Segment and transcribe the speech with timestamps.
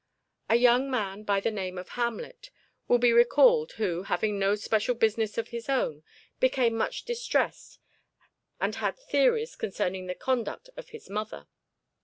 [0.49, 2.49] A young man by the name of Hamlet
[2.87, 6.01] will be recalled who, having no special business of his own,
[6.39, 7.77] became much distressed
[8.59, 11.45] and had theories concerning the conduct of his mother.